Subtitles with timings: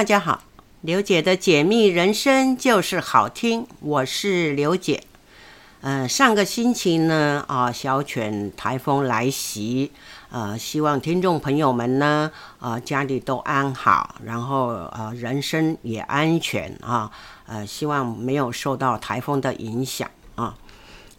[0.00, 0.42] 大家好，
[0.80, 5.02] 刘姐的解密人生就是好听，我是刘姐。
[5.82, 9.92] 嗯、上个星期呢，啊，小犬台风来袭，
[10.30, 17.10] 呃，希望听众朋友们呢，啊，家里都安好，然后呃，人身也安全啊，
[17.44, 20.56] 呃，希望没有受到台风的影响啊。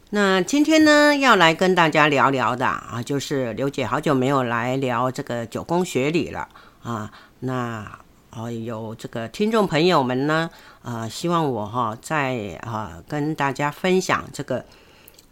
[0.10, 6.50] 那今天呢，要来跟大家聊聊的啊，就是刘姐好久没有来聊这个九宫学理了
[6.82, 8.01] 啊，那。
[8.34, 10.50] 哦，有这个听众朋友们呢，
[10.84, 14.64] 啊、希望我哈、哦、在啊、跟大家分享这个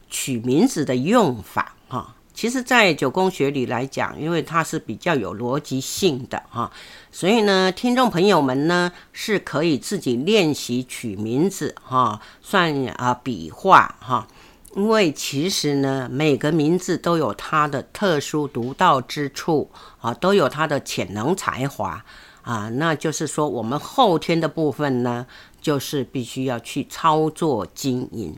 [0.10, 6.70] 取名字的用法哈、其实，在九宫学里来讲，因为它是比较有逻辑性的哈、
[7.10, 14.28] 所以呢，听众朋友们呢是可以自己练习取名字哈、算啊笔画哈。
[14.76, 22.04] 因为其实呢，每个名字都有它的特殊独到之处啊，都有它的潜能才华。
[22.50, 25.28] 啊，那就是说，我们后天的部分呢，
[25.62, 28.36] 就是必须要去操作经营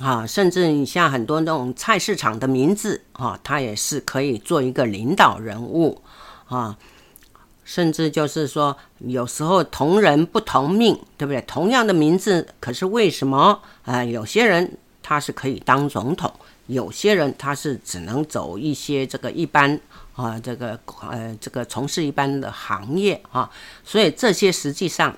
[0.00, 6.00] 啊，甚至你像很多那种菜市场的名字啊，它也是可以做一个领导人物
[6.46, 6.78] 啊，
[7.62, 11.42] 甚至就是说，有时候同人不同命，对不对？
[11.42, 14.02] 同样的名字，可是为什么啊？
[14.02, 16.32] 有些人他是可以当总统，
[16.68, 19.78] 有些人他是只能走一些这个一般。
[20.14, 23.50] 啊，这个呃，这个从事一般的行业啊，
[23.84, 25.16] 所以这些实际上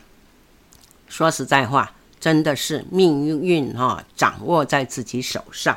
[1.08, 5.76] 说实在话，真的是命运哈，掌握在自己手上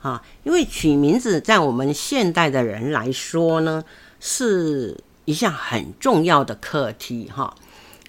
[0.00, 0.22] 啊。
[0.44, 3.84] 因为取名字在我们现代的人来说呢，
[4.20, 7.54] 是一项很重要的课题哈。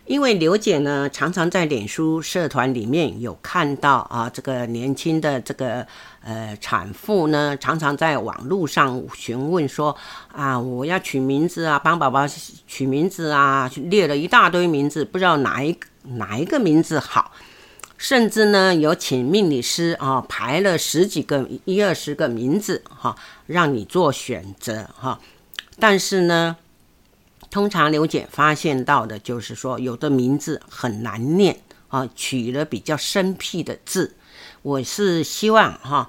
[0.07, 5.85] 因为刘姐呢，常常在脸书社团里面有看到啊，这个年轻的这个
[6.23, 9.93] 呃产妇呢，常常在网络上询问说
[10.31, 12.25] 啊，我要取名字啊，帮宝宝
[12.65, 17.33] 取名字啊，列了一大堆名字，不知道哪一哪一个名字好，
[17.97, 23.13] 甚至呢有请命理师啊排了十几个一二十个名字哈、
[23.45, 25.19] 让你做选择哈、
[25.77, 26.55] 但是呢。
[27.57, 34.15] 通常刘姐发现到的就是说，有的名字很难念啊，取了比较生僻的字。
[34.61, 36.07] 我是希望哈，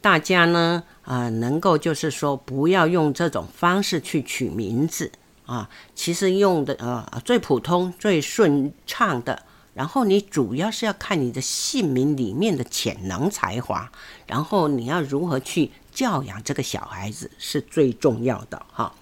[0.00, 5.10] 大家呢啊，能够就是说，不要用这种方式去取名字
[5.44, 5.68] 啊。
[5.96, 9.42] 其实用的呃最普通、最顺畅的，
[9.74, 13.90] 然后你主要是要看你的姓名里面的潜能才华，
[14.28, 18.94] 然后你要如何去教养这个小孩子是最重要的哈。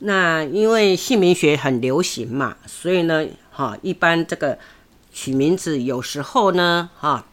[0.00, 4.58] 那因为姓名学很流行嘛，所以呢，哈，一般这个
[5.12, 7.24] 取名字有时候呢，哈，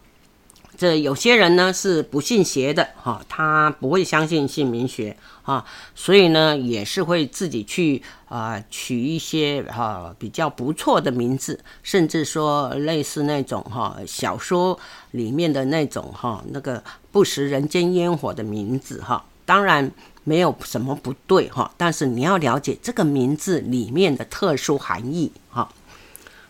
[0.78, 14.80] 这有些人呢是不信邪的，哈，他不会相信姓名学，哈，所以呢也是会自己去啊、取一些哈比较不错的名字，甚至说类似那种哈小说
[15.12, 19.92] 里面的那种哈那个不食人间烟火的名字，哈，当然。
[20.24, 25.68] 没有什么不对哈，但是你要了解这个名字里面的特殊含义哈。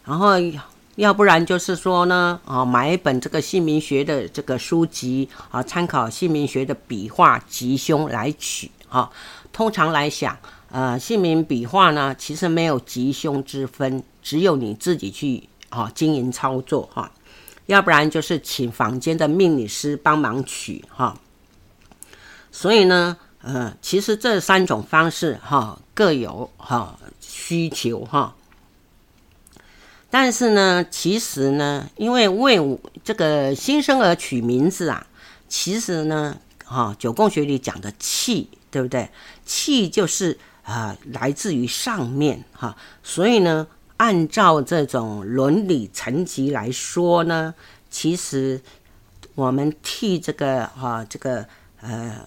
[0.04, 0.34] 然后
[0.96, 9.10] 要不然就是说呢，啊，买一本这个姓名学的这个书籍啊，参考姓名学的笔画吉凶来取哈。
[9.54, 10.38] 通常来讲，
[10.70, 17.10] 呃，姓名笔画呢，其实没有吉凶之分，只有你自己去啊经营操作哈。
[17.68, 21.16] 要不然就是请坊间的命理师帮忙取哈。
[22.52, 23.16] 所以呢。
[23.44, 28.36] 呃，其实这三种方式哈各有哈需求哈，
[30.12, 35.08] 但是呢，其实呢，因为为这个新生儿取名字啊，
[35.50, 39.10] 其实呢，哈九宫学里讲的气，对不对？
[39.44, 43.66] 气就是啊来自于上面哈，所以呢，
[43.98, 47.56] 按照这种伦理层级来说呢，
[47.90, 48.62] 其实
[49.34, 51.44] 我们替这个哈这个
[51.82, 52.24] 呃。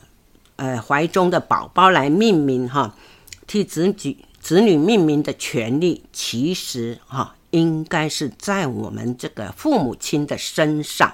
[0.57, 2.95] 呃，怀中的宝宝来命名哈，
[3.45, 11.13] 替子女子女命名的权利，其实哈应该是在我们这个父母亲的身上，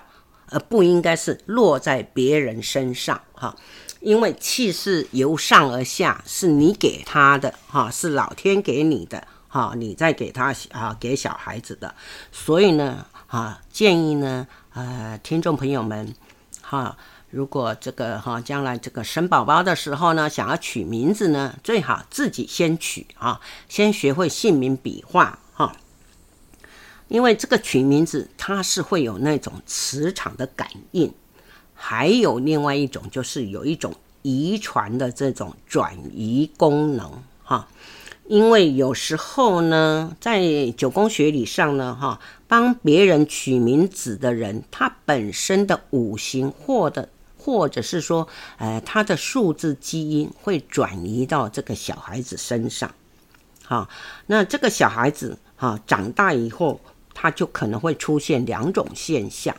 [0.50, 3.56] 而不应该是落在别人身上哈。
[4.00, 11.94] 因为气是由上而下，是你给他的哈，是老天给你的哈，你再给他啊给小孩子的，
[12.30, 16.14] 所以呢啊建议呢呃听众朋友们
[16.60, 16.94] 哈。
[17.30, 25.76] 如果这个哈将来这个生宝宝的时候呢，想要取名字呢，最好自己先取啊，先学会姓名笔画哈，
[27.06, 31.12] 因为这个取名字它是会有那种磁场的感应，
[31.72, 37.68] 还有另外一种就是有一种遗传的这种转移功能哈，
[38.26, 42.18] 因为有时候呢，在九宫学理上呢，哈，
[42.48, 47.08] 帮别人取名字的人，他本身的五行或者
[47.40, 48.28] 或者是说，
[48.58, 52.94] 呃，他的数字基因会转移到这个小孩子身上，
[53.64, 53.88] 好，
[54.26, 56.78] 那这个小孩子哈长大以后，
[57.14, 59.56] 他就可能会出现两种现象，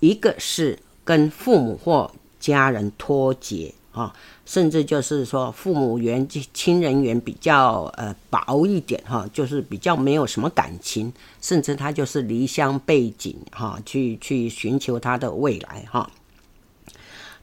[0.00, 2.10] 一个是跟父母或
[2.40, 3.72] 家人脱节。
[3.90, 4.14] 啊，
[4.46, 16.08] 甚至就是说，父母缘、亲人缘比较呃薄一点哈，就是比较没有什么感情，甚至他就是离乡背井哈，去去寻求他的未来哈。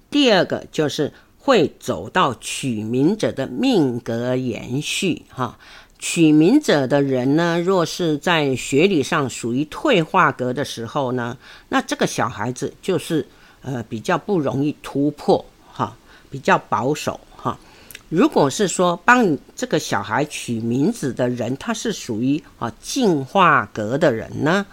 [0.10, 5.58] 第二个就是会走到取名者的命格延续哈，
[6.00, 11.38] 取名者的人呢，若是在学理上属于退化格的时候呢，
[11.70, 13.28] 那这个小孩子就是
[13.62, 15.46] 呃比较不容易突破。
[15.78, 15.94] 哈
[16.30, 17.58] 比较保守哈，
[18.08, 24.66] 如果是说帮你这个小孩取名字的人，他是属于啊进化格的人呢，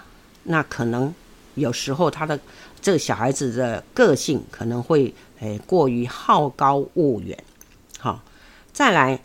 [0.44, 1.12] 那可能
[1.54, 2.38] 有时候他的
[2.82, 7.38] 这个小孩子的个性可能会诶过于好高骛远，
[7.98, 8.20] 好，
[8.72, 9.18] 再来。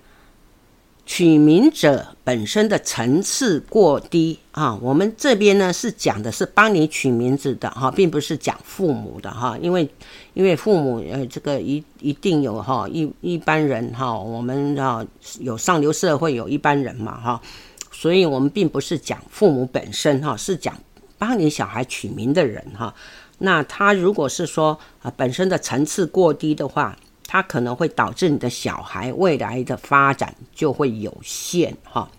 [1.10, 9.90] 取名者本身的层次过低啊，我们这边呢是讲的是帮你取名字的哈，并不是讲父母的哈，因为
[10.34, 15.02] 因为父母呃这个一一定有哈一一般人哈，我们啊
[15.40, 17.42] 有上流社会有一般人嘛哈，
[17.90, 20.78] 所以我们并不是讲父母本身哈，是讲
[21.18, 22.94] 帮你小孩取名的人哈，
[23.40, 26.98] 那他如果是说啊本身的层次过低的话。
[27.30, 32.10] 它可能会导致你的小孩未来的发展就会有限哈，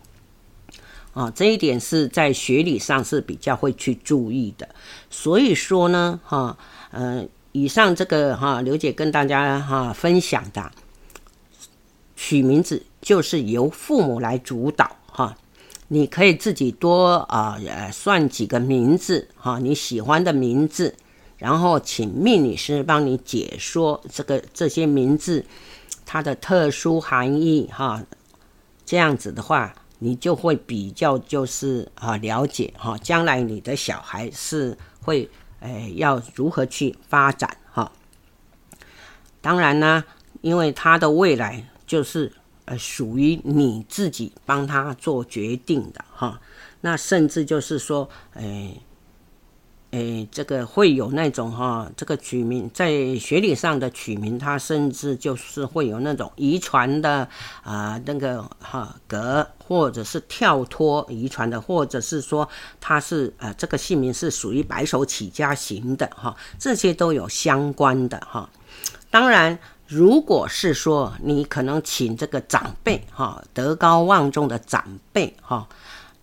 [1.15, 4.69] 啊，这一点是在学理上是比较会去注意的。
[5.09, 6.59] 所以说呢，哈，
[6.91, 10.71] 呃，以上这个哈，刘姐跟大家哈分享的，
[12.15, 15.39] 取名字就是由父母来主导哈，
[15.89, 17.59] 你可以自己多啊
[17.91, 20.95] 算几个名字哈，你喜欢的名字。
[21.39, 25.45] 然后请命理师帮你解说这个这些名字
[26.05, 28.05] 它的特殊含义哈，
[28.85, 35.31] 这样子的话，你就会比较就是啊了解哈，将来你的小孩是会
[35.61, 37.93] 诶要如何去发展哈。
[39.41, 40.03] 当然呢，
[40.41, 42.33] 因为他的未来就是
[42.65, 46.41] 呃属于你自己帮他做决定的哈，
[46.81, 48.83] 那甚至就是说诶。
[49.91, 57.27] 诶，这个会有那种哈，这个取名在学理上的取名，它甚至就是会有那种遗传的
[57.63, 62.47] 啊、那个哈格，或者是跳脱遗传的，或者是说
[62.79, 68.51] 它是呃这个姓名是属于白手起家型的哈，这些都有相关的哈。
[69.09, 75.67] 当然，如果是说你可能请这个长辈哈，德高望重的长辈哈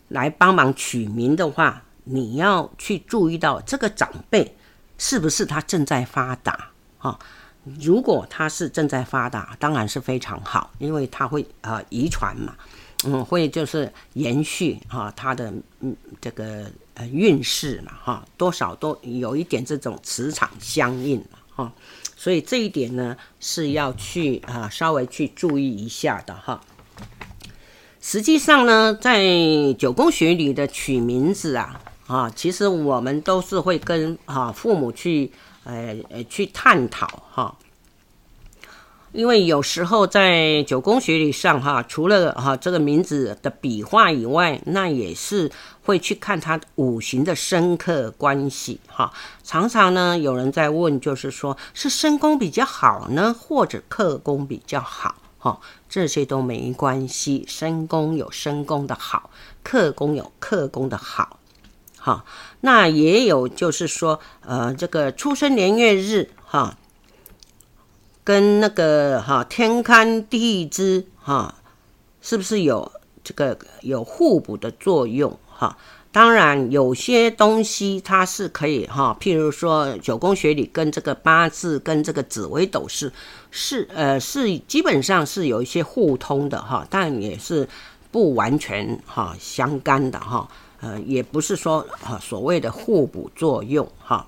[0.09, 1.81] 来帮忙取名的话。
[2.05, 4.55] 你要去注意到这个长辈
[4.97, 7.19] 是不是他正在发达哈？
[7.79, 12.55] 如果他是正在发达，当然是非常好，因为他会呃遗传嘛，
[13.05, 21.21] 嗯，会就是延续哈他的嗯这个呃运势嘛哈，多少都有一点这种磁场相应
[21.55, 21.73] 哈，
[22.15, 26.61] 所以这一点呢是要去啊稍微去注意一下的哈。
[27.99, 29.25] 实际上呢，在
[29.79, 31.81] 九宫学里的取名字啊。
[32.07, 35.31] 啊，其实我们都是会跟啊父母去，
[35.63, 37.57] 呃呃去探讨哈，
[39.11, 45.51] 因为有时候在九宫学理上哈，除了哈这个名字的笔画以外，那也是
[45.83, 49.11] 会去看他五行的生克关系哈。
[49.43, 55.59] 常常呢有人在问，就是说是身宫比较好呢，或者克宫比较好哈？
[55.89, 59.31] 这些都没关系，身宫有身宫的好，
[59.63, 61.39] 克宫有克宫的好。
[62.05, 62.23] 哈，
[62.61, 66.77] 那也有，就是说，呃，这个出生年月日，哈，
[68.23, 71.55] 跟那个哈天干地支，哈，
[72.21, 72.91] 是不是有
[73.23, 75.35] 这个有互补的作用？
[75.47, 75.75] 哈，
[76.11, 83.09] 当然有些东西它是可以哈，譬如说九宫学里跟这个八字跟这个紫微斗数
[83.49, 87.67] 是呃是基本上是有一些互通的哈，但也是
[88.11, 90.47] 不完全哈相干的哈。
[90.85, 94.27] 呃，也不是说啊，所谓的互补作用哈。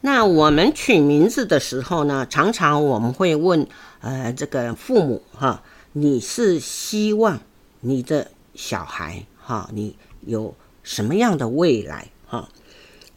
[0.00, 3.68] 那我们取名字的时候呢，常常我们会问，
[4.00, 7.38] 呃，这个父母哈，你是希望
[7.80, 12.48] 你的小孩哈，你有什么样的未来哈？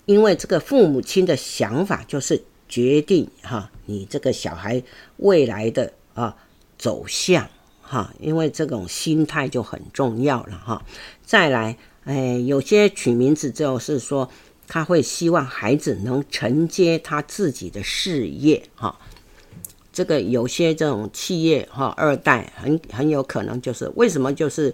[0.06, 4.84] 因为这个父母亲的想法就是决定哈，你这个小孩
[5.18, 6.36] 未来的啊
[6.78, 7.48] 走向。
[7.92, 10.82] 哈，因为这种心态就很重要了哈。
[11.26, 14.30] 再来，哎，有些取名字就是说，
[14.68, 18.98] 他会希望孩子能承接他自己的事业哈。
[19.92, 24.74] 这个有些这种企业哈，二代很很有可能就是为什么就是。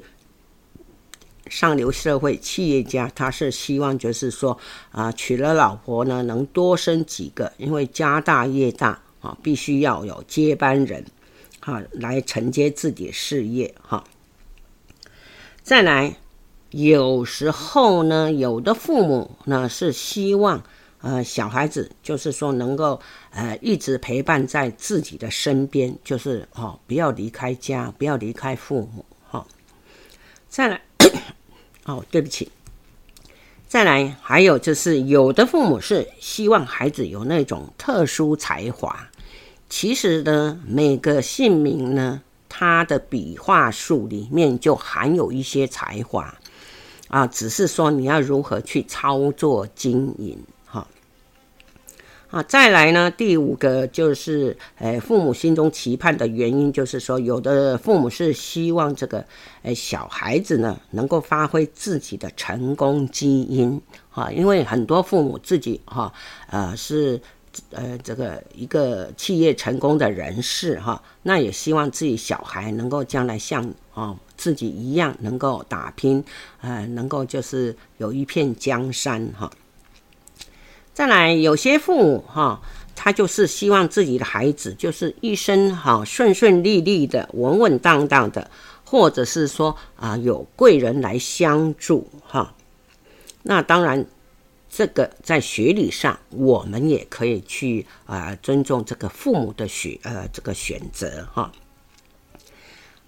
[1.50, 4.60] 上流社会企业家，他是希望就是说
[4.92, 11.06] 啊，娶了老婆呢，能多生几个，因为家大业大啊，必须要有接班人，
[11.68, 14.02] 哈，来承接自己事业哈。
[15.62, 16.16] 再来，
[16.70, 20.64] 有时候呢，有的父母呢是希望
[21.02, 29.46] 呃小孩子就是说能够呃一直陪伴在自己的身边，就是哦不要离开家，不要离开父母哈。
[30.48, 30.82] 再来。
[31.84, 32.50] 哦，对不起。
[33.68, 39.10] 再来，还有就是，有的父母是希望孩子有那种特殊才华。
[39.70, 46.34] 其实呢，每个姓名呢，它的笔画数里面就含有一些才华
[47.10, 50.38] 啊，只是说你要如何去操作经营。
[50.66, 50.88] 哈
[52.30, 59.26] 啊，再来呢，第五个就是，诶，父母心中期盼的原因，就是说，有的父母是希望这个，
[59.64, 66.12] 诶，小孩子呢能够发挥自己的成功基因，哈，因为很多父母自己哈，
[66.50, 67.22] 呃，是，
[67.72, 76.24] 呃，这个一个企业成功的人士哈，那也希望自己小孩能够将来像啊自己一样能够打拼，
[76.62, 79.52] 呃，能够就是有一片江山哈。
[80.94, 82.60] 再来，有些父母哈，
[82.96, 88.50] 他就是希望自己的孩子就是一生哈顺顺利利的、稳稳当当的，
[88.84, 92.54] 或者是说啊有贵人来相助哈。
[93.44, 94.06] 那当然，
[94.78, 101.52] 这个在学理上，我们也可以去啊尊重这个父母的选呃这个选择哈。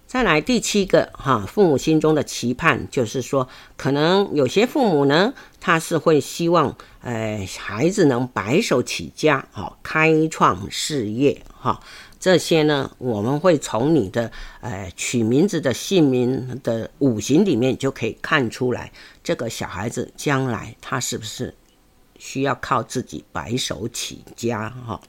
[0.04, 11.80] 再来第七个哈，父母心中的期盼就是说，可能有些父母呢，他是会希望，呃，孩子能白手起家，哈，开创事业，哈，
[12.18, 18.90] 这些呢，我们会从你的，呃，取名字的姓名的五行里面就可以看出来，
[19.22, 21.54] 这个小孩子将来他是不是
[22.20, 25.00] 需要靠自己白手起家，哈。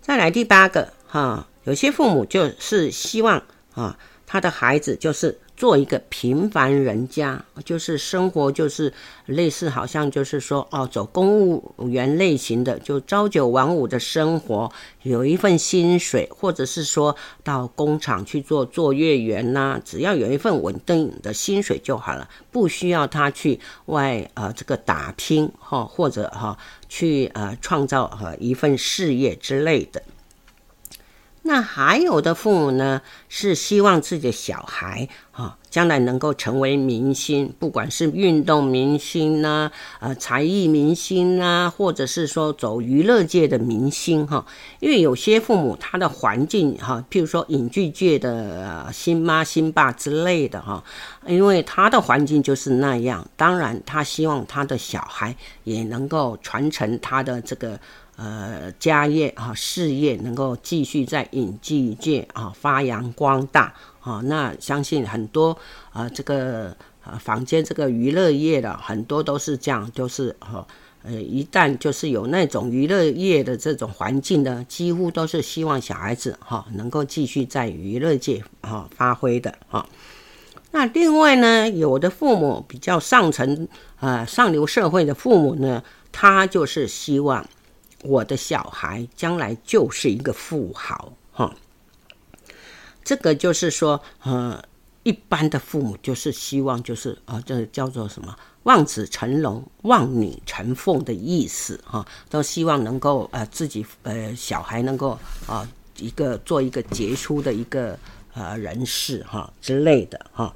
[0.00, 3.40] 再来第八个，哈，有些父母就是希望。
[3.74, 3.96] 啊，
[4.26, 8.94] 他的孩子就是做一个平凡人家，就是生活就是
[9.26, 14.70] 类似，好像就是说哦，走公务员类型的，就朝九晚五的生活，
[15.02, 26.56] 有一份薪水，或者是说到工厂去做作业员呐、只要有一份稳定的薪水就好了，不需要他去外呃这个打拼哈，或者哈
[26.88, 30.00] 去呃创造呃一份事业之类的。
[31.48, 33.00] 那还有的父母呢，
[33.30, 44.44] 是希望自己的小孩啊，将来能够成为明星，不管是运动明星呐，呃，才艺明星呐，或者是说走娱乐界的明星哈。
[44.80, 50.84] 因为有些父母他的环境哈，譬如说影剧界的星妈星爸之类的哈，
[51.26, 57.80] 因为他的环境就是那样，当然他希望他的小孩也能够传承他的这个。
[58.20, 65.56] 呃，家业啊，事业能够继续在影剧界啊发扬光大啊，那相信很多
[65.92, 70.66] 啊，这个啊坊间这个娱乐业的很多都是这样，就是哈，
[71.04, 79.86] 呃，一旦就是有那种娱乐业的这种环境呢，几乎都是希望小孩子哈能够继续在娱乐界啊发挥的哈。
[80.72, 83.68] 那另外呢，有的父母比较上层
[84.00, 87.46] 啊上流社会的父母呢，他就是希望。
[88.04, 91.54] 我的小孩将来就是一个富豪，哈，
[93.02, 94.62] 这个就是说，呃，
[95.02, 107.98] 一般的父母就是希望，就是啊，这叫做什么“望子成龙，望女成凤”的意思，哈，都希望能够呃自己呃小孩能够啊一个做一个杰出的一个
[108.34, 110.54] 呃人士，哈之类的，哈。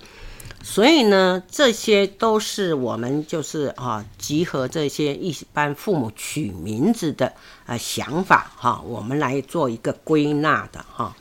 [0.64, 7.35] 所以呢，这些都是我们就是啊，集合这些一般父母取名字的
[7.66, 11.16] 啊想法哈，我们来做一个归纳的哈。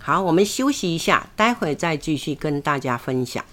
[0.00, 3.44] 好，我们休息一下，待会再继续跟大家分享。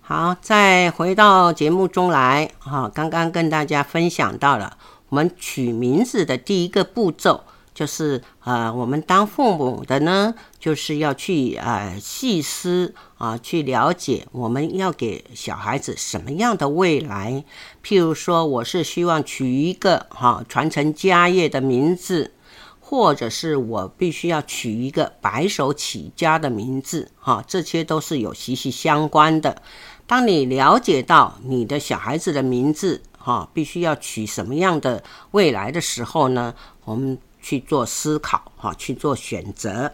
[0.00, 4.78] 好，再回到节目中来哈，刚刚跟大家分享到了
[5.08, 7.42] 我们取名字的第一个步骤。
[7.76, 17.44] 就是呃，我们当父母的呢，就是要去呃细思啊，去了解我们要给小孩子什么样的未来。
[17.84, 22.32] 譬如说，我是希望取一个哈传承家业的名字，
[22.80, 29.60] 或者是我必须要取一个白手起家的名字，哈，这些都是有息息相关的。
[30.06, 35.02] 当你了解到你的小孩子的名字，哈，必须要取什么样的
[35.32, 36.54] 未来的时候呢，
[36.84, 39.92] 我们去做思考，哈，去做选择。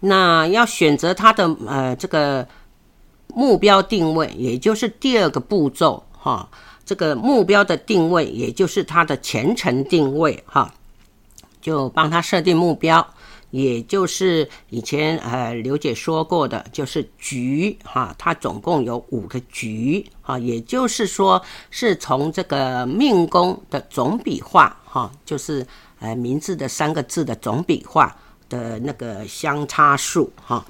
[0.00, 2.46] 那要选择他的呃这个
[3.28, 6.46] 目标定位，也就是第二个步骤，哈，
[6.84, 10.70] 这个目标的定位，也就是他的前程定位，哈。
[11.60, 13.04] 就帮他设定目标，
[13.50, 25.66] 也就是以前呃刘姐说过的，就是局哈，它总共有五个局哈，也就是说是从这个命宫的总笔画哈，就是
[25.98, 28.14] 呃名字的三个字的总笔画
[28.50, 30.66] 的那个相差数哈，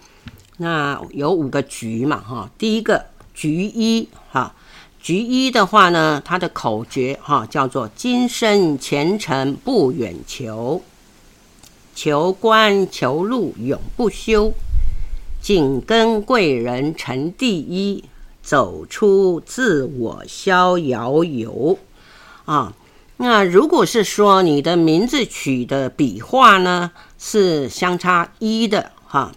[0.59, 3.05] 那有五个局嘛哈，第一个
[3.35, 4.55] 局一哈，
[5.01, 10.81] 局一的话呢，它的口诀哈叫做今生前程不远求。
[12.01, 14.55] 求官求禄永不休，
[15.43, 18.05] 紧跟贵人成第一，
[18.41, 21.77] 走出自我逍遥游。
[22.45, 22.73] 啊，
[23.17, 29.33] 那如果是说你的名字取的笔画呢是相差一的哈、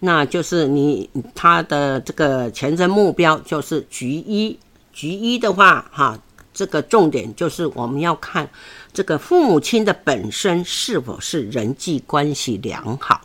[0.00, 4.58] 那就是你他的这个前程目标就是局一，
[4.92, 6.18] 局一的话哈。
[6.54, 8.46] 这个重点就是我们要看
[8.92, 13.22] 这个父母亲的本身是否是人际关系良好。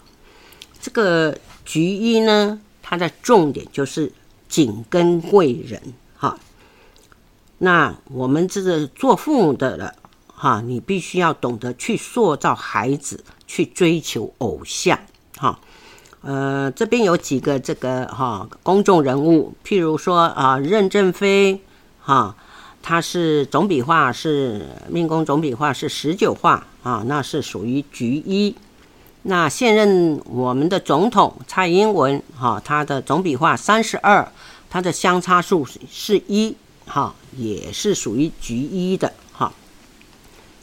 [0.80, 4.12] 这个局一呢，它的重点就是
[4.48, 5.82] 紧跟贵人
[6.16, 6.40] 哈。
[7.58, 9.94] 那我们这个做父母的了
[10.28, 14.98] 哈，你必须要懂得去塑造孩子，去追求偶像
[15.36, 15.60] 哈。
[16.22, 21.62] 呃，这边有几个这个哈公众人物，譬如说啊，任正非
[22.00, 22.36] 哈。
[22.88, 28.56] 它是总笔画是命宫总笔画是十九画啊，那是属于局一。
[29.24, 34.32] 那现任我们的总统蔡英文哈，他的总笔画三十二，
[34.70, 39.52] 他的相差数是一哈，也是属于局一的哈。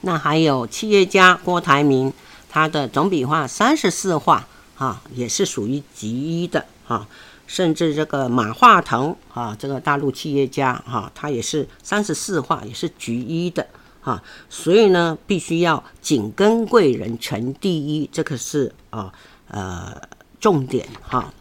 [0.00, 2.10] 那还有企业家郭台铭，
[2.48, 7.06] 他的总笔画三十四画哈，也是属于局一的哈。
[7.46, 13.66] 甚至这个马化腾啊，这个大陆企业家哈，他也是三十四画，也是局一的
[14.00, 19.12] 哈，所以呢，必须要紧跟贵人成第一，这个是啊
[19.48, 20.00] 呃
[20.40, 21.32] 重点哈。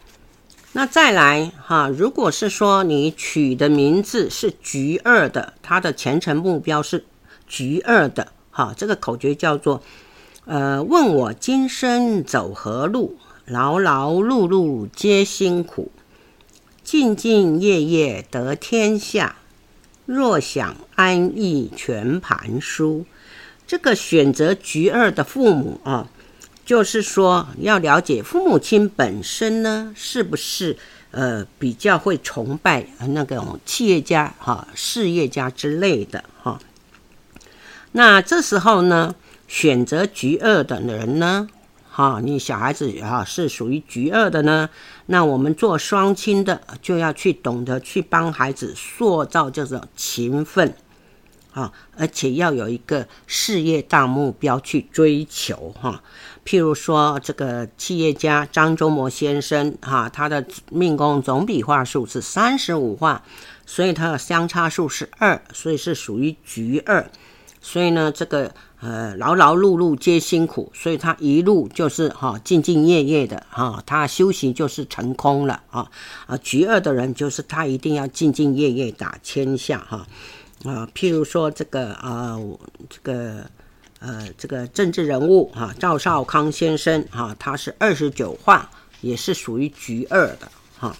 [0.72, 7.04] 那再来哈，如果是说你取的名字是局二的，他的前程目标是
[7.46, 9.80] 局二的哈，这个口诀叫做
[10.46, 13.16] 呃，问我今生走何路。
[13.46, 15.90] 劳劳碌碌皆辛苦，
[16.84, 19.36] 兢兢业业得天下。
[20.06, 23.04] 若想安逸全盘输。
[23.66, 26.08] 这个选择局二的父母啊，
[26.64, 30.76] 就是说要了解父母亲本身呢，是不是
[31.10, 36.60] 呃比较会崇拜那种企业家哈、事业家之类的哈、
[37.92, 39.14] 那这时候呢，
[39.48, 41.48] 选择局二的人呢？
[41.96, 44.68] 哈，你小孩子哈是属于局二的呢，
[45.06, 50.74] 那我们做双亲的就要去懂得去帮孩子塑造这种勤奋，
[51.52, 56.02] 啊，而且要有一个事业大目标去追求哈。
[56.44, 63.22] 譬如说这个企业家张忠谋先生哈，他的命宫总笔画数是三十五画，
[63.66, 67.08] 所以他的相差数是二，所以是属于局二，
[67.60, 68.52] 所以呢这个。
[68.86, 75.90] 呃，劳劳碌碌皆辛苦，所以他一路就是哈兢兢业业的哈，他修行就是成功了啊
[76.26, 76.36] 啊！
[76.36, 80.06] 局二的人就是他一定要兢兢业业打天下哈
[80.64, 82.38] 啊，譬如说这个啊，
[82.90, 83.46] 这个
[84.00, 88.68] 呃这个政治人物哈赵少康先生哈，他是二十九画，
[89.00, 90.94] 也是属于局二的哈。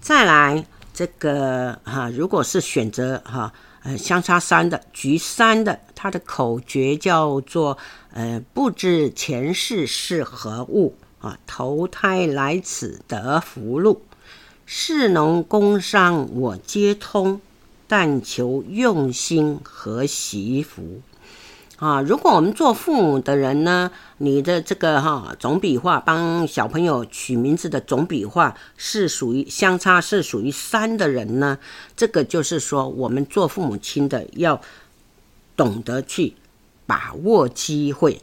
[0.00, 3.52] 再来这个哈，如果是选择哈。
[3.84, 7.76] 呃，相差三的局三的，它的口诀叫做
[8.12, 14.02] 呃，不知前世是何物啊，投胎来此得福禄，
[14.66, 17.40] 士农工商我皆通，
[17.88, 21.00] 但求用心和惜福。
[21.82, 31.58] 啊，如果我们做父母的人呢，你的这个哈总笔画帮小朋友取名字的总笔画是属于相差是属于三的人呢，
[31.96, 34.60] 这个就是说我们做父母亲的要
[35.56, 36.34] 懂得去
[36.86, 38.22] 把握机会，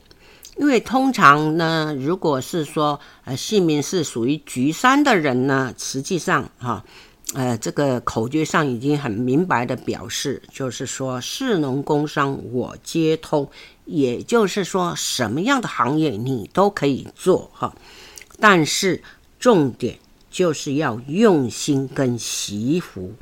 [0.56, 6.86] 因为通常呢，如果是说呃姓名是属于局三的人呢，实际上哈。
[7.36, 13.48] 呃，这个口诀上已经很明白的表示，就是说，士农工商我皆通，
[13.86, 17.76] 也就是说，什么样的行业你都可以做哈，
[18.40, 19.04] 但是
[19.40, 20.00] 重点
[20.32, 23.14] 就是要用心跟惜福。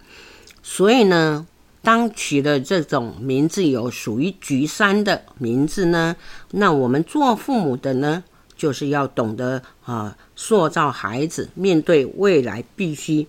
[0.63, 1.45] 所以呢，
[1.81, 6.15] 当取的这种名字有属于菊山的名字呢，
[6.51, 8.23] 那我们做父母的呢，
[8.55, 13.27] 就是要懂得啊，塑造孩子面对未来必须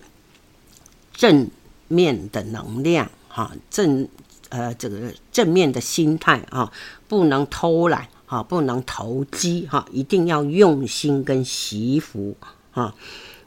[1.19, 1.49] 正
[1.89, 4.07] 面的能量哈，正
[4.47, 6.71] 呃这个正面的心态啊，
[7.09, 12.37] 不能偷懒啊，不能投机哈，一定要用心跟惜福
[12.71, 12.95] 啊。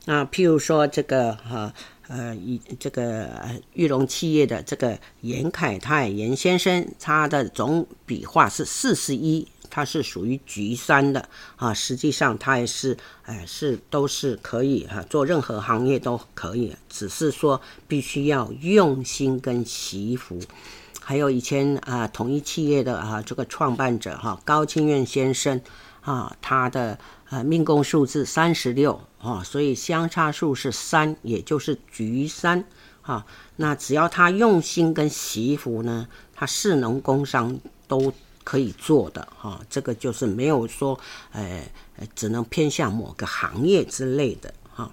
[0.05, 1.73] 那譬如说这个哈。
[2.09, 3.31] 呃，以这个
[3.73, 11.73] 玉龙企业的这个严凯泰严先生，他的总笔画是四十一，他是属于局山的啊。
[11.73, 17.59] 实际上他也是，哎、是都是可以哈、啊，做任何行业都可以，只是说
[17.89, 20.39] 必须要用心跟惜福。
[21.01, 25.61] 还有以前啊，统一企业的啊这个创办者哈、高清愿先生
[26.03, 26.99] 啊，他的
[27.31, 29.01] 呃命宫数字三十六。
[29.23, 32.65] 啊，所以相差数是三，也就是局三
[33.03, 33.25] 啊。
[33.55, 37.57] 那只要他用心跟惜福呢，他士农工商
[37.87, 38.13] 都
[38.45, 39.61] 可以做的哈。
[39.69, 40.99] 这个就是没有说，
[41.33, 41.63] 呃，
[42.15, 44.91] 只能偏向某个行业之类的哈。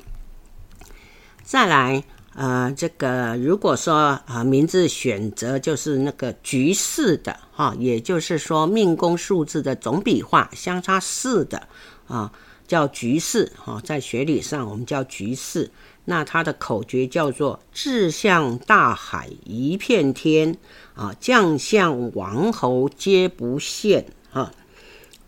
[1.43, 2.03] 再来，
[2.35, 11.67] 呃，这个如果说啊，名字选择就是那个局势的哈，也就是说命宫数字的总笔画相差四的
[12.07, 12.31] 啊。
[12.67, 15.71] 叫局势哈，在学理上我们叫局势。
[16.05, 20.55] 那它的口诀叫做“志向大海一片天”，
[20.99, 24.51] 啊，将相王侯皆不羡啊，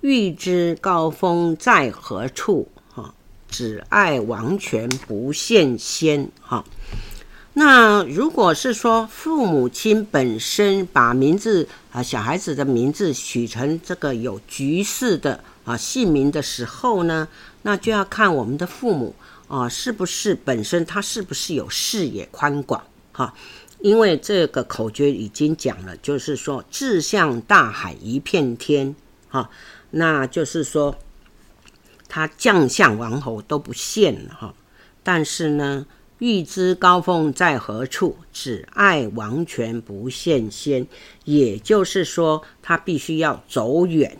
[0.01, 3.13] 欲知高峰在何处啊，
[3.47, 6.65] 只爱王权不羡仙哈。
[7.53, 15.41] 那如果是说父母亲本身把名字啊，小孩子的名字取成这个有局势的。
[15.63, 17.27] 啊，姓名的时候呢，
[17.62, 19.13] 那就要看我们的父母
[19.47, 22.81] 啊，是不是本身他是不是有视野宽广
[23.12, 23.31] 哈？
[23.81, 28.95] 因为这个口诀已经讲了，就是说志向大海一片天
[29.27, 29.49] 哈，
[29.89, 30.95] 那就是说
[32.07, 34.53] 他将相王侯都不羡了哈，
[35.03, 35.85] 但是呢，
[36.19, 40.85] 欲知高峰在何处，只爱王权不羡仙，
[41.25, 44.17] 也就是说他必须要走远。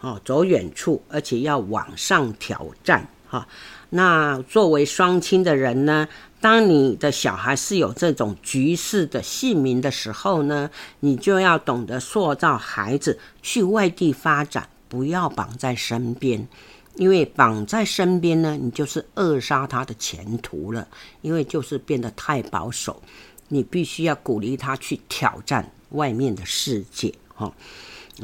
[0.00, 3.46] 哦，走远处，而且要往上挑战哈。
[3.90, 6.08] 那作为双亲的人呢，
[6.42, 16.48] 当你的小孩是有这种局势的姓名的时候呢，你就要懂得塑造孩子去外地发展，不要绑在身边，
[16.96, 20.88] 因为绑在身边呢，你就是扼杀他的前途了，
[21.20, 23.00] 因为就是变得太保守。
[23.46, 27.52] 你必须要鼓励他去挑战外面的世界哈。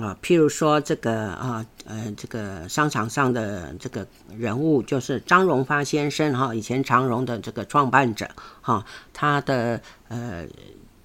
[0.00, 4.06] 啊，譬如说这个啊，呃，这个商场上的这个
[4.36, 8.28] 人物就是张荣发先生哈，以前长荣的这个创办者
[8.60, 10.46] 哈，他的呃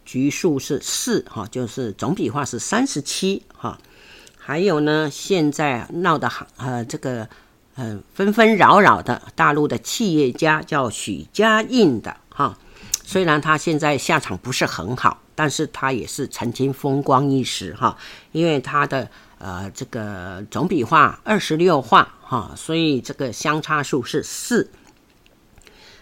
[0.06, 3.78] 局数是四哈，就是总笔画是三十七哈。
[4.38, 7.28] 还有呢，现在闹得很呃这个
[7.76, 12.58] 呃纷纷扰扰的大陆的企业家叫许家印的哈，
[13.04, 15.23] 虽然他现在下场不是很好。
[15.36, 17.98] 但是他也是曾经风光一时哈，
[18.32, 24.70] 因为他的呃这个总笔画二十六画哈，所以这个相差数是四。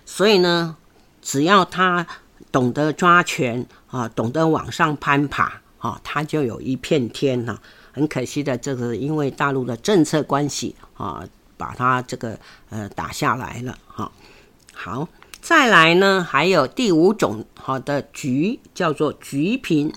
[0.05, 0.75] 所以呢，
[1.21, 2.05] 只要他
[2.51, 7.59] 懂得抓权啊，懂得往上攀爬啊，他就有一片天呐。
[7.93, 11.23] 很可惜的，这个因为大陆的政策关系啊，
[11.57, 12.37] 把他这个
[12.69, 14.11] 呃打下来了哈。
[14.73, 15.07] 好。
[15.41, 19.91] 再来呢，还有第五种好的菊叫做菊平。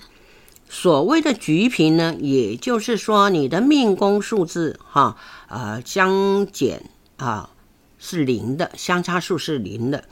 [0.67, 5.15] 所谓的菊平呢，也就是说你的命宫数字哈，
[5.47, 7.51] 呃，相减啊
[7.99, 10.03] 是零的，相差数是零的。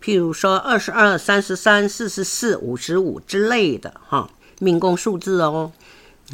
[0.00, 5.72] 譬如说二十二、三十三、四十四、五十五之类的哈，命宫数字哦。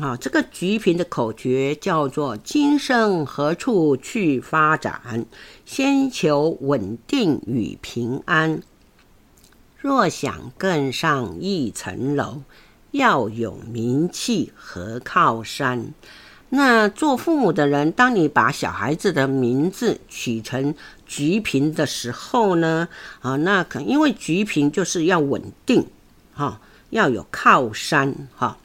[0.01, 5.27] 啊，这个菊平的口诀叫做“今生何处去发展？
[5.67, 8.63] 先求稳定与平安。
[9.79, 12.41] 若想更上一层楼，
[12.93, 15.93] 要有名气和靠山。”
[16.55, 20.75] 那做父母的人，当你把小孩子的名字取成
[21.07, 22.89] 菊平的时候呢，
[23.21, 25.87] 啊，那可因为菊平就是要稳定，
[26.33, 28.57] 哈，要有靠山，哈。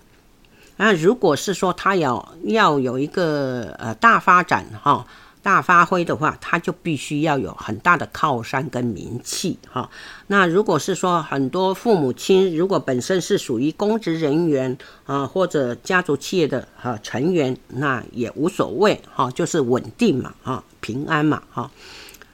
[0.78, 5.06] 那如果是说他要要有一个呃大发展哈，
[5.42, 9.90] 大发挥的话，他就必须要有很大的靠山跟名气哈。
[10.28, 21.70] 那如果是说很多父母亲如果本身是属于公职人员啊，或者家族企业的哈成员，那也无所谓哈，就是稳定嘛哈，平安嘛哈。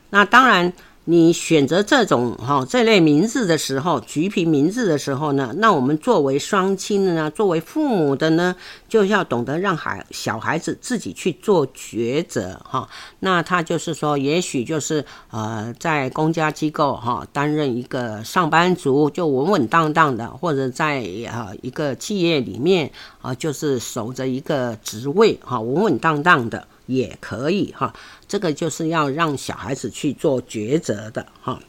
[0.09, 0.71] 那当然。
[1.05, 8.55] 你选择这种哈这类名字的时候，橘皮名字的时候呢，那我们作为双亲的呢，作为父母的呢，
[8.87, 12.87] 就要懂得让孩小孩子自己去做抉择哈。
[13.19, 22.89] 那他就是说，也许就是呃，在公家机构哈担任一个上班族，就稳稳当当的，或者在啊一个企业里面
[23.21, 26.65] 啊，就是守着一个职位哈，稳稳当当的。
[26.85, 27.93] 也可以哈，
[28.27, 31.59] 这个就是要让小孩子去做抉择的哈。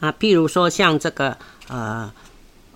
[0.00, 1.36] 啊，譬如说像这个
[1.68, 2.12] 呃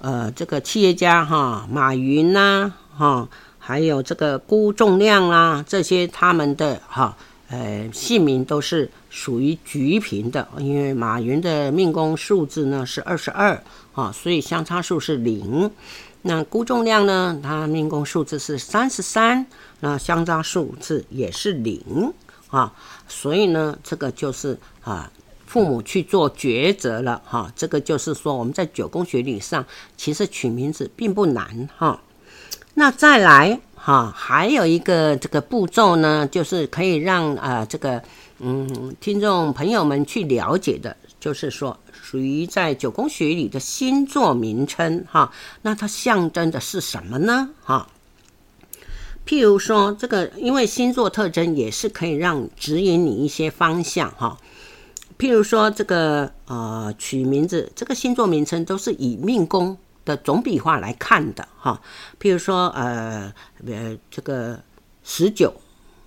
[0.00, 7.16] 呃这个企业家哈，马云呐哈，还有这个辜仲谅啦，这些他们的哈
[7.48, 13.62] 呃姓名都是属于橘平的，因为马云的命宫数字呢是二十二
[13.94, 15.70] 啊，所以相差数是零。
[16.22, 19.46] 那估重量呢，他命宫数字是三十三。
[19.84, 22.14] 那相差数字也是零
[22.50, 22.72] 啊，
[23.08, 25.10] 所以呢，这个就是啊，
[25.44, 32.00] 父母去做抉择了哈、这个就是说，我们在九宫学理上，其实取名字并不难哈、
[32.74, 38.00] 那再来哈、还有一个这个步骤呢，就是可以让啊这个
[38.38, 41.76] 嗯听众朋友们去了解的，就是说
[42.12, 47.48] 属于在九宫学里的星座名称哈、那它象征的是什么呢？
[47.64, 47.88] 哈、
[49.26, 54.36] 譬如说，这个因为星座特征也是可以让指引你一些方向哈。
[55.18, 61.80] 譬如说，这个呃取名字，这个星座名称都是以命宫的总笔画来看的哈。
[62.20, 63.32] 譬如说，呃
[63.66, 64.60] 呃这个
[65.02, 65.54] 十九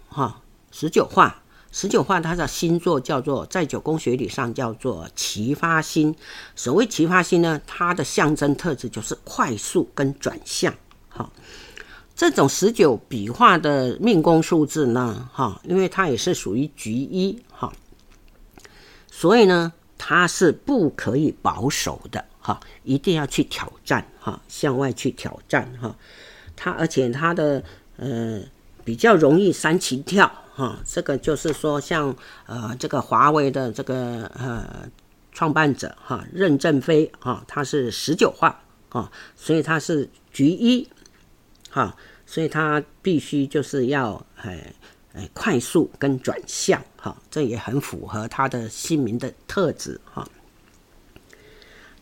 [0.09, 0.39] 哈
[0.71, 1.41] 十九画，
[1.77, 6.15] 十九画它的星座叫做在九宫学理上叫做奇发星。
[6.55, 10.73] 所谓奇发星呢，它的象征特质就是快速跟转向
[11.09, 11.29] 哈。
[12.15, 17.73] 这种十九笔画的命宫数字呢，哈，因为它也是属于局一哈，
[19.11, 25.93] 所以呢，它是不可以保守的哈，一定要去挑战哈，向外去挑战哈。
[26.55, 27.61] 它而且它的
[27.97, 28.41] 呃
[28.85, 32.15] 比较容易三情跳哈，这个就是说像
[32.45, 34.89] 呃这个华为的这个呃
[35.33, 38.57] 创办者哈任正非哈，他是十九画
[38.89, 40.87] 啊，所以他是局一。
[41.69, 41.93] 哈，
[42.25, 44.73] 所以他必须就是要哎
[45.13, 50.25] 哎快速跟转向哈，这也很符合他的姓名的特质哈。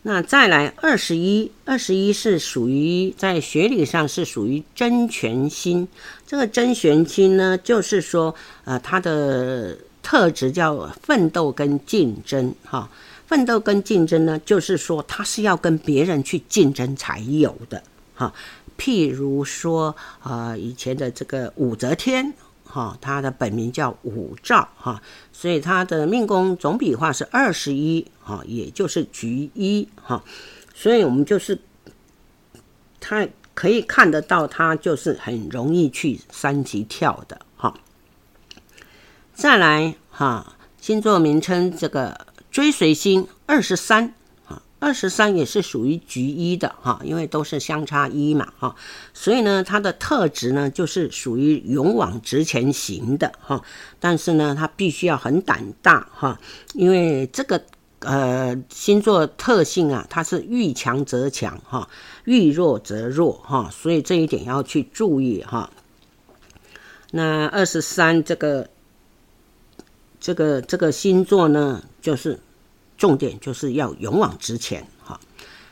[0.06, 5.88] 那再来二十一，二十一是属于在学理上是属于真权星，
[6.26, 12.90] 这个真权星呢，就是说呃它的特质叫奋斗跟竞争哈，
[13.26, 17.82] 奋斗跟竞争呢，就是说它是要跟别人去竞争才有的
[18.14, 18.30] 哈。
[18.76, 22.30] 譬如说，呃，以前的这个武则天，
[22.74, 25.00] 哈，他的本名叫武曌，哈，
[25.32, 30.24] 所以他的命宫总笔画是二十一，哈，也就是局一，哈，
[30.74, 31.56] 所以我们就是，
[32.98, 37.72] 他可以看得到，他就是很容易去三级跳的，哈。
[39.32, 44.14] 再来，哈，星座名称这个追随星二十三。
[44.84, 48.76] 二十三也是属于局一的哈，因为都是相差一嘛哈，
[49.14, 53.64] 所以呢，它的特质呢就是属于勇往直前型的哈，
[53.98, 56.38] 但是呢，它必须要很胆大哈，
[56.74, 57.64] 因为这个
[58.00, 61.88] 呃星座特性啊，它是遇强则强哈，
[62.24, 65.70] 遇弱则弱哈，所以这一点要去注意哈。
[67.12, 68.68] 那二十三这个
[70.20, 72.38] 这个这个星座呢，就是。
[72.96, 75.18] 重点就是要勇往直前，哈。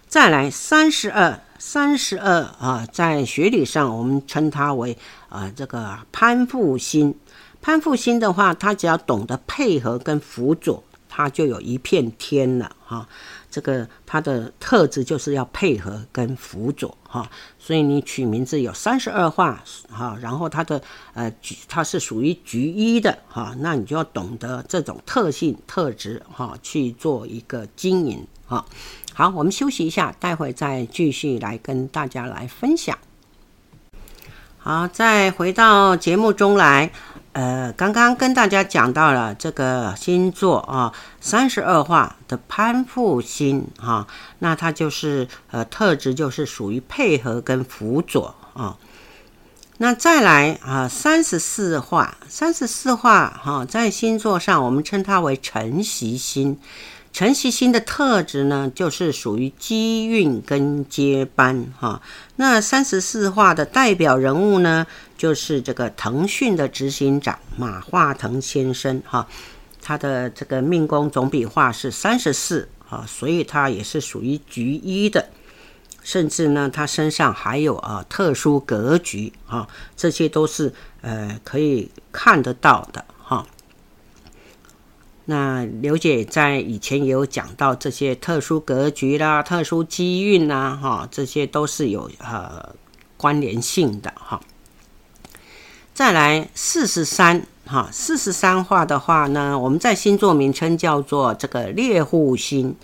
[0.09, 4.97] 再来三十二，三十二啊，在学理上我们称它为
[5.29, 7.15] 啊这个攀附星。
[7.61, 13.09] 攀附星的话，它只要懂得配合跟辅佐，它就有一片天了，哈。
[13.53, 20.81] 这个它的特质就是要配合跟辅佐哈，所以你取名字有三十二画哈，然后它的
[21.13, 21.31] 呃
[21.69, 28.65] 它是属于局一的哈，那你就要懂得这种特性特质哈去做一个经营哈。
[29.13, 32.97] 好，我们休息一下，待会再继续来跟大家来分享。
[34.57, 36.91] 好，再回到节目中来。
[37.33, 44.07] 呃，刚刚跟大家讲到了这个星座啊，三十二画的攀附星哈，
[44.41, 48.77] 那它就是呃特质就是属于配合跟辅佐啊。
[49.79, 56.59] 那再来啊，三十四画，三十四画哈，在星座上我们称它为承袭星。
[57.13, 62.01] 承袭星的特质呢，就是属于机运跟接班哈。
[62.37, 64.87] 那三十四画的代表人物呢，
[65.19, 69.29] 就是这个腾讯的执行长马化腾先生哈。
[69.83, 75.29] 他的这个命宫总笔画是三十四啊，所以他也是属于局一的。
[76.03, 80.73] 甚至呢，他身上还有啊特殊格局啊，这些都是
[81.03, 83.05] 呃可以看得到的。
[85.27, 92.75] 那刘姐在以前也有讲到这些特殊格局啦、特殊机运呐，哈，这些都是有呃
[93.17, 94.41] 关联性的哈。
[95.95, 102.75] 再来四十三哈，四十三画的话呢，我们在星座名称叫做这个猎户星。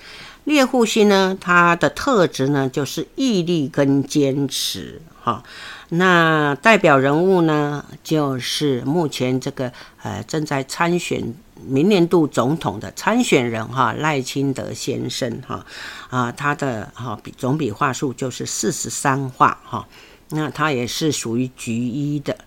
[0.48, 5.44] 猎户星呢，它的特质呢就是毅力跟坚持哈。
[5.90, 9.70] 那代表人物呢，就是目前这个
[10.02, 11.34] 呃正在参选
[11.66, 15.66] 明年度总统的参选人哈赖清德先生哈
[16.08, 19.86] 啊，他的哈总笔画数就是四十三画哈。
[20.30, 22.38] 那他也是属于局一的。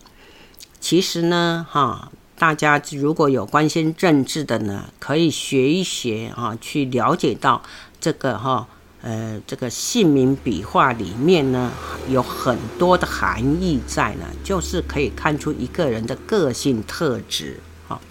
[0.79, 2.11] 其实呢哈。
[2.41, 7.61] 大家如果有关心政治的呢，可以学一学啊，去了解到
[8.01, 8.67] 这个哈，
[9.03, 11.71] 呃，这个姓名笔画里面呢，
[12.09, 17.59] 有很多的含义在呢，就是可以看出一个人的个性特质。
[17.87, 18.01] 哈，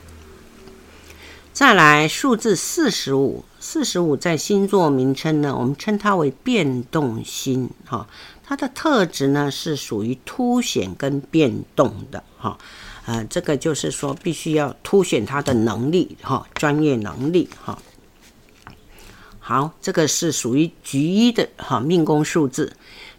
[1.52, 7.68] 再来数字四十五，四十五在星座名称呢，我们称它为变动星。
[7.84, 8.06] 哈，
[8.44, 12.22] 它的特质呢是属于凸显跟变动的。
[12.38, 12.56] 哈。
[13.06, 17.76] 呃，这个就是说，必须要凸显他的能力哈，专业能力哈。
[19.50, 22.72] 好，这个是属于局一的哈命宫数字。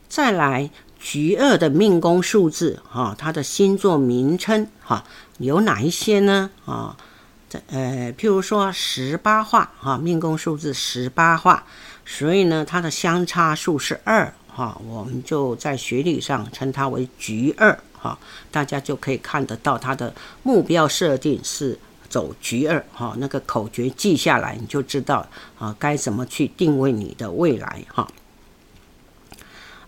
[0.07, 5.03] 再来局二的命宫数字哈，它的星座名称哈
[5.39, 6.49] 有哪一些呢？
[6.65, 6.95] 啊，
[7.49, 11.65] 这呃，譬如说十八画哈，命宫数字十八画，
[12.05, 17.77] 所以呢，它的相差数是二哈，我们就在学理上称它为局二。
[17.99, 18.17] 哈，
[18.49, 21.77] 大家就可以看得到它的目标设定是
[22.11, 25.25] 走局二哈，那个口诀记下来，你就知道
[25.57, 28.05] 啊该怎么去定位你的未来哈。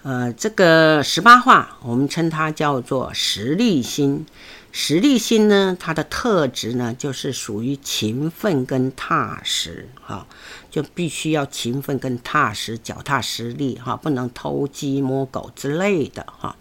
[0.03, 4.25] 呃，这个十八画我们称它叫做实力星，
[4.71, 10.25] 实力星呢，它的特质呢就是属于勤奋跟踏实哈，
[10.69, 16.55] 就必须要勤奋跟踏实，脚踏实地哈，不能偷鸡摸狗之类的哈。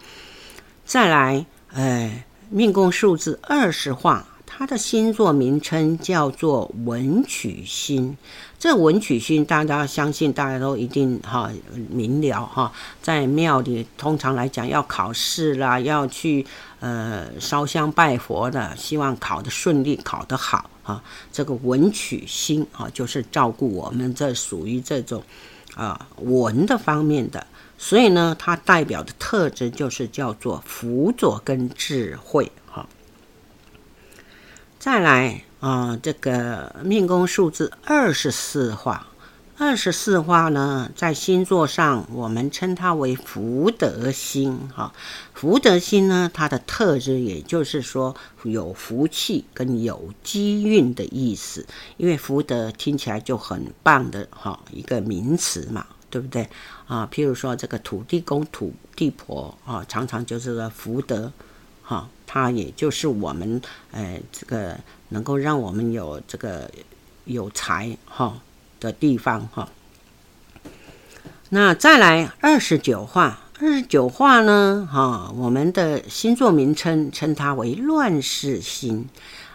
[0.84, 8.16] 再来，哎，命宫数字二十画，它的星座名称叫做文曲星。
[8.58, 11.50] 这文曲星，大家相信大家都一定哈
[11.90, 16.46] 明了哈，在庙里通常来讲要考试啦，要去
[16.80, 21.02] 呃烧香拜佛的，希望考得顺利，考得好啊。
[21.32, 25.22] 这个文曲星啊，就是照顾我们这属于这种
[25.74, 27.46] 啊文的方面的。
[27.78, 32.52] 所以呢，它代表的特质就是叫做辅佐跟智慧。
[34.82, 39.06] 再来啊，这个命宫数字二十四画，
[39.56, 44.92] 二十四画呢，在星座上我们称它为福德星哈。
[45.34, 51.64] 福德星呢，它的特质也就是说有福气跟有机运的意思，
[51.96, 55.86] 因为福德听起来就很棒的哈一个名词嘛。
[56.10, 56.46] 对不对
[56.86, 57.08] 啊？
[57.10, 61.32] 譬如说这个土地公、土地婆啊，常常就是个福德，
[61.92, 64.78] 啊，它也就是我们，呃，这个
[65.10, 66.70] 能够让我们有这个
[67.24, 68.40] 有财哈、
[68.80, 69.68] 的地方哈、
[71.50, 79.06] 那再来二十九画，二十九画呢，哈、我们的星座名称称它为乱世星。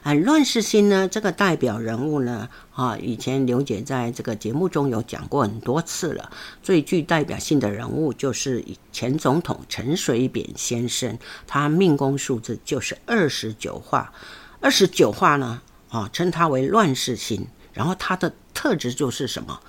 [0.08, 6.32] 啊，乱世星呢，这个代表人物呢，啊，以前刘姐在这个节目中有讲过很多次了。
[6.64, 14.14] 最具代表性的人物就是前总统陈水扁先生，他命宫数字就是二十九画。
[14.62, 19.60] 二十九画呢，啊，称他为乱世星，然后他的特质就是什么？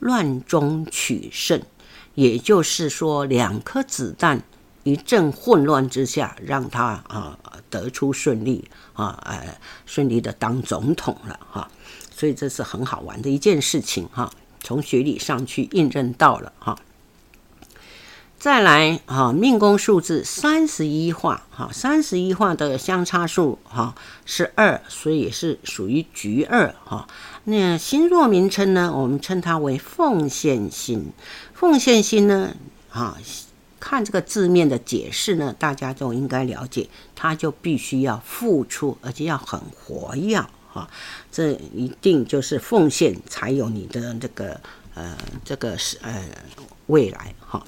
[0.00, 1.62] 乱中取胜，
[2.14, 4.42] 也就是说，两颗子弹。
[4.86, 7.36] 一阵混乱之下，让他啊
[7.68, 11.68] 得出顺利啊，呃，顺利的当总统了哈，
[12.14, 14.30] 所以这是很好玩的一件事情哈，
[14.60, 16.78] 从学理上去印证到了哈。
[18.38, 23.92] 再来啊，命宫数字三十一画哈，三十一画的相差数哈
[24.24, 27.08] 是二，所以也是属于局二哈。
[27.42, 31.12] 那星座名称呢，我们称它为奉献星，
[31.54, 32.54] 奉献星呢
[32.92, 33.18] 啊。
[33.88, 40.90] 看这个字面的解释呢，大家都应该了解，他就必须要付出，而且要很活跃哈，
[41.30, 44.60] 这一定就是奉献才有你的这个
[44.94, 46.20] 呃这个是呃
[46.86, 47.64] 未来哈。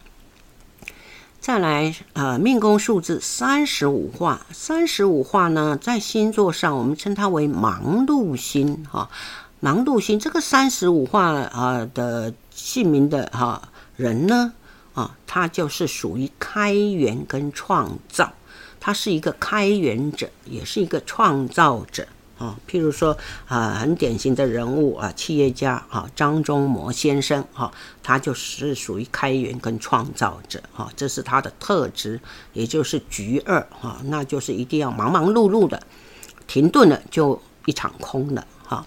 [1.41, 9.09] 再来呃命宫数字三十五画，三十五画呢，在星座上我们称它为忙碌星哈，
[9.61, 14.55] 忙碌星这个三十五画啊的姓名的哈人呢。
[14.99, 18.33] 啊，它就是属于开源跟创造，
[18.81, 22.05] 他是一个开源者，也是一个创造者
[22.37, 22.59] 啊。
[22.69, 27.73] 譬如说啊，很典型的人物啊，企业家啊，张忠谋先生哈，
[28.03, 32.21] 他就是属于开源跟创造者哈，这是他的特质，
[32.53, 35.81] 也就是局二哈，那就是一定要忙忙碌碌的，
[36.49, 38.85] 停顿了就一场空了哈。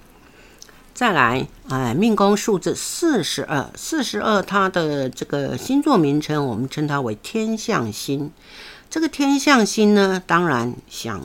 [1.01, 8.31] 再来，哎，命宫数字四十二，四十二，它的这个星座名称，我们称它为天象星。
[8.87, 11.19] 这个天象星呢，当然想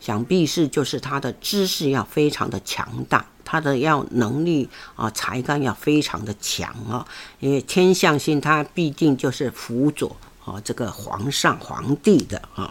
[0.00, 7.06] 想必是就是他的知识要非常的强大，他的要能力啊，才干要非常的强啊。
[7.40, 10.14] 因为天象星，它必定就是辅佐
[10.44, 12.70] 啊这个皇上皇帝的啊，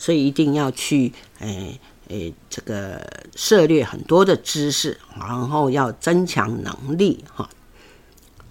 [0.00, 1.78] 所以一定要去哎。
[2.10, 3.00] 诶，这个
[3.36, 7.48] 涉猎很多的知识，然后要增强能力哈，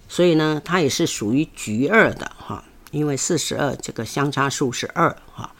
[0.08, 5.52] 所以呢，它也是属于局二的哈，因为四十二这个相差数是二哈。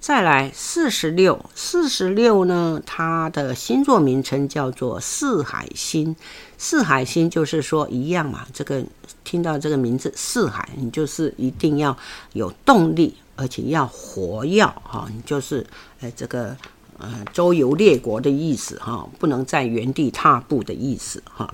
[0.00, 6.16] 再来四十六，四十六呢，它的星座名称叫做四海星，
[6.58, 8.84] 四海星就是说一样嘛，这个
[9.22, 11.96] 听到这个名字四海，你就是一定要
[12.32, 15.64] 有动力，而且要活跃哈，你就是
[16.00, 16.56] 诶这个。
[16.98, 21.52] 呃，周游列国的意思哈，不能在原地踏步的意思哈。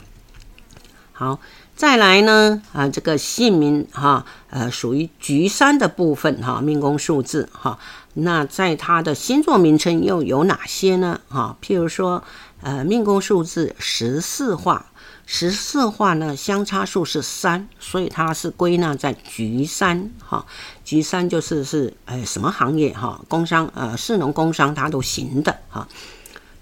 [1.12, 1.38] 好，
[1.74, 7.78] 再来呢啊，这个姓名哈，呃，属于局三的部分哈，命宫数字哈。
[8.14, 11.20] 那在他的星座名称又有哪些呢？
[11.28, 12.22] 哈，譬如说，
[12.62, 14.86] 呃，命宫数字十四画。
[15.32, 20.44] 十四画呢，相差数是三，所以它是归纳在局三哈。
[20.84, 23.24] 局三就是是呃什么行业哈？
[23.28, 25.86] 工商呃士农工商它都行的哈。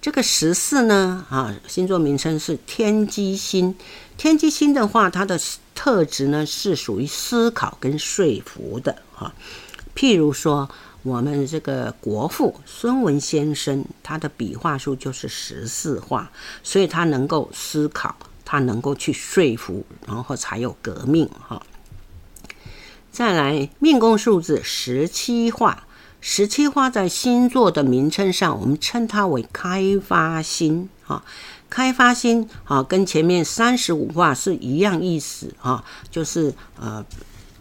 [0.03, 3.75] 这个十四呢啊，星座名称是天机星。
[4.19, 5.41] 天机星的话，它的
[5.75, 9.33] 特质呢是属于思考跟说服的哈。
[9.97, 10.69] 譬如说，
[11.03, 16.31] 我们这个国父孙文先生，他的笔画数就是十四画，
[16.63, 18.15] 所以他能够思考。
[18.51, 21.63] 他能够去说服，然后才有革命哈。
[23.13, 25.87] 再来，命宫数字十七画，
[26.23, 31.23] 十七画在星座的名称上，我们称它为开发星哈。
[31.69, 37.05] 开发星啊，跟前面三十五画是一样意思哈，就是呃，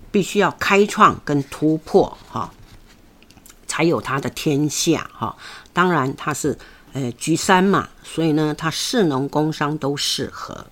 [0.10, 2.54] 必须要开创跟突破哈，
[3.68, 5.36] 才有它的天下哈。
[5.74, 6.58] 当然，它是
[6.94, 10.66] 呃局三嘛，所以呢，它士农工商都适合。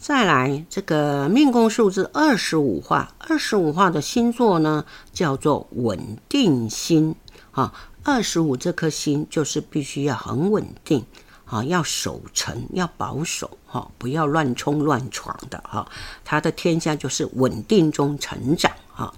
[0.00, 7.14] 再来，这个命宫数字二十五画，二十五画的星座呢，叫做稳定星
[7.50, 7.74] 啊。
[8.02, 11.04] 二十五这颗星就是必须要很稳定
[11.44, 15.86] 啊，要守成，要保守哈，不要乱冲乱闯的哈。
[16.24, 19.12] 它的天下就是稳定中成长哈。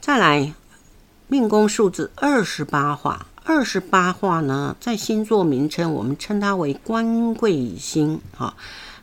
[0.00, 0.52] 再来，
[1.28, 8.56] 命宫数字二十八画，二十八画呢，在星座名称我们称它为官贵星哈。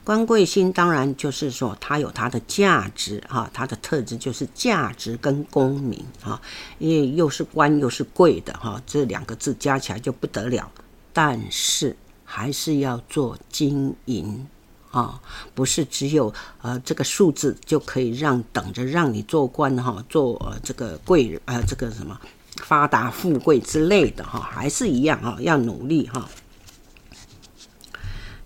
[0.05, 6.39] 官贵星当然就是说，它有它的价值哈，它的特质就是价值跟功名哈，
[6.77, 10.71] 因为又是官又是贵的哈，这两个字加起来就不得了。
[11.11, 14.45] 但是还是要做经营
[14.91, 15.19] 啊，
[15.55, 16.31] 不是只有
[16.61, 22.15] 呃这个数字就可以让等着让你做官哈，做呃这个贵呃这个什么
[22.57, 26.29] 发达富贵之类的哈，还是一样哈，要努力哈。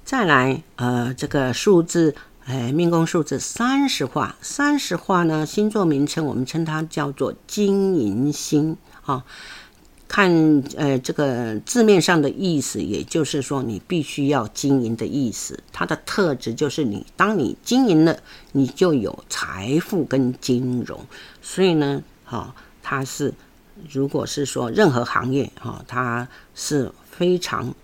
[0.09, 9.23] 再来，呃，这个数字，哎，命宫数字三十画，三十画呢，星座名称我们称它叫做经营星啊。
[10.07, 15.59] 看，呃，这个字面上的意思，也就是说你必须要经营的意思。
[15.71, 18.17] 它的特质就是你，当你经营了，
[18.53, 20.99] 你就有财富跟金融。
[21.43, 23.31] 所以呢，哈，它是，
[23.87, 27.75] 如果是说任何行业，哈，它是非常。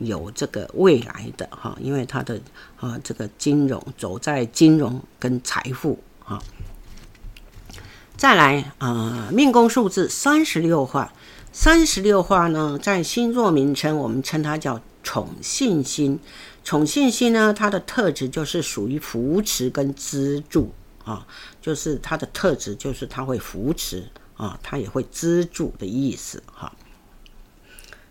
[0.00, 2.40] 有这个未来的哈，因为他的
[2.76, 6.42] 啊这个金融走在金融跟财富哈。
[8.16, 11.12] 再来啊，命宫数字三十六画，
[11.52, 16.18] 三十六画呢，在星座名称我们称它叫宠信星。
[16.64, 20.72] 宠信星呢，它的特质就是属于扶持跟资助。
[21.02, 21.26] 啊，
[21.62, 26.70] 就是它的特质就是它会扶持啊，它也会资助的意思哈。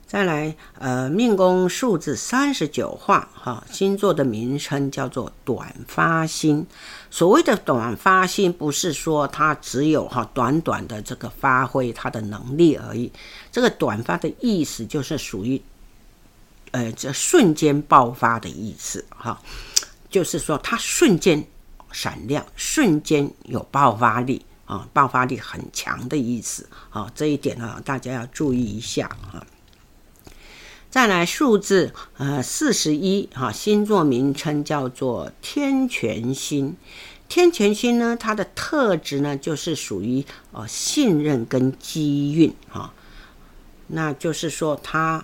[0.10, 6.66] 再来，呃，命宫数字三十九画，哈，星座的名称叫做短发星。
[7.12, 13.12] 所谓的短发星，不是说它只有哈短短的这个发挥它的能力而已。
[13.52, 15.62] 这个短发的意思就是属于，
[16.72, 19.40] 呃，这瞬间爆发的意思，哈，
[20.10, 21.46] 就是说它瞬间
[21.92, 27.12] 闪亮，瞬间有爆发力啊，爆发力很强的意思啊。
[27.14, 29.46] 这一点呢，大家要注意一下啊。
[30.90, 36.76] 再来数字呃四十一哈，星座名称叫做天权星。
[37.28, 42.92] 天权星呢，它的特质呢就是属于呃信任跟机运哈，
[43.86, 45.24] 那就是说它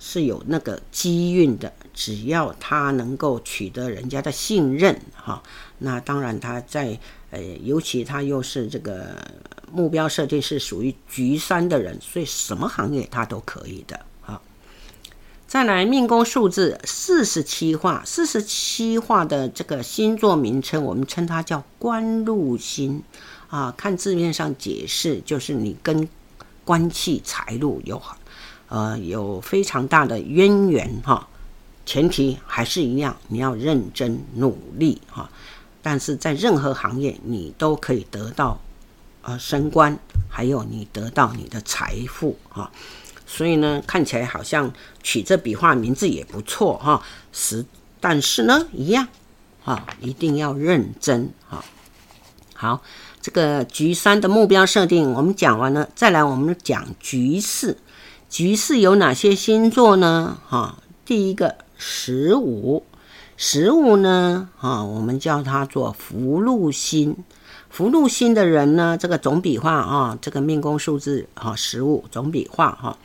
[0.00, 5.40] 是有那个机运的，只要他能够取得人家的信任哈，
[5.78, 6.98] 那当然他在
[7.30, 9.16] 呃尤其他又是这个
[9.70, 14.00] 目标设定是属于局三的人，所以什么行业他都可以的。
[15.48, 23.00] 再来命宫数字四十七画，四十七画的这个星座名称，我们称它叫官禄星
[23.48, 23.72] 啊。
[23.76, 26.08] 看字面上解释，就是你跟
[26.64, 28.02] 官气财路有
[28.68, 31.28] 呃有非常大的渊源哈。
[31.86, 35.30] 前提还是一样，你要认真努力哈。
[35.80, 38.60] 但是在任何行业，你都可以得到
[39.22, 39.96] 呃升官，
[40.28, 42.68] 还有你得到你的财富哈。
[43.26, 44.72] 所以呢，看起来好像
[45.02, 47.02] 取这笔画名字也不错哈，
[47.32, 47.66] 是，
[48.00, 49.08] 但是呢，一样，
[49.62, 51.64] 哈，一定要认真哈。
[52.54, 52.80] 好，
[53.20, 57.76] 这个局三的目标设定我们讲完了，再来我们讲局四。
[58.30, 60.38] 局四有哪些星座呢？
[60.48, 62.84] 哈，第一个十五，
[63.36, 67.16] 十五呢，啊，我们叫它做福禄星。
[67.76, 72.96] 福禄星的人呢，这个总笔画啊，这个命宫数字哈，十五总笔画哈，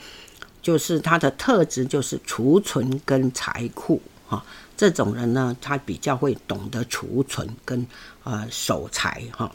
[0.62, 4.42] 就是他的特质就是储存跟财库哈。
[4.78, 7.86] 这种人呢，他比较会懂得储存跟
[8.24, 9.52] 呃守财哈。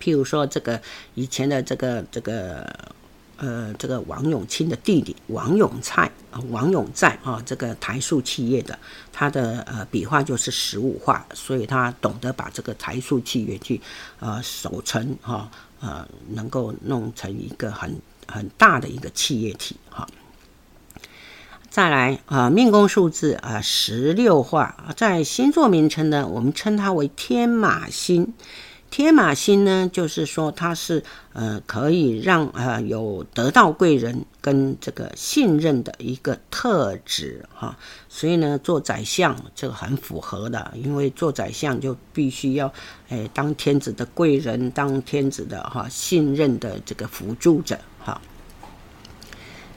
[0.00, 0.80] 譬如说，这个
[1.16, 2.93] 以前的这个这个。
[3.36, 8.78] 呃，这个王永庆的弟弟王永蔡啊，王永在啊，这个台塑企业的，
[9.12, 13.80] 他的呃笔画就是十五画，所以他懂得把这个台塑企业去
[14.20, 20.06] 呃守成哈呃，能够弄成一个很很大的一个企业体哈。
[21.68, 28.32] 再来啊，命宫数字啊十六画，在星座名称呢，我们称它为天马星。
[28.96, 37.76] 天马星呢，就是说它是呃可以让呃有得到贵人跟这个信任的一个特质哈，
[38.08, 42.72] 所以呢做宰相这个很符合的，因为做宰相就必须要
[43.08, 48.20] 哎当天子的贵人，当天子的哈信任的这个辅助者哈。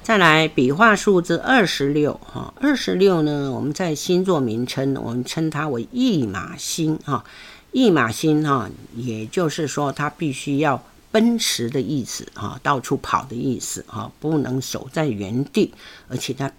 [0.03, 7.25] 再来笔画数字二十六哈，二十六呢我们在星座名称我们称它为驿马星哈。
[7.71, 15.73] 驿马星哈，也就是说，它必须要奔驰的意思哈，到处跑的意思哈，不能守在原地，
[16.07, 16.51] 而且它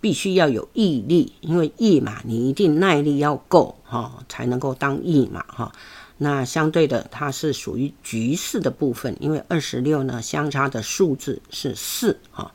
[0.00, 5.72] 必须要有毅力，因为驿马你一定耐力要够哈，才能够当驿马哈。
[6.18, 12.52] 那相对的，它是属于局势的部分，因为二十六呢相差的数字是四哈，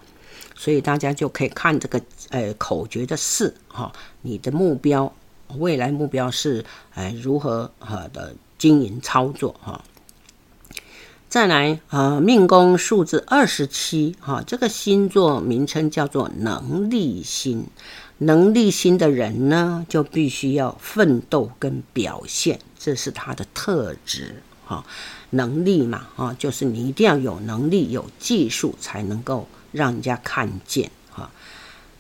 [0.56, 3.92] 所以大家就可以看这个呃口诀的四哈，
[4.22, 5.12] 你的目标。
[5.58, 9.84] 未来目标是，哎，如何哈的经营操作哈？
[11.30, 17.68] 再来啊，命宫数字二十七哈，这个星座名称叫做能力星。
[18.20, 24.86] 能力星的人呢，就必须要奋斗跟表现，这是他的特质哈。
[25.32, 30.90] 能力嘛，啊，就是你一定要有能力、有技术，才能够让人家看见。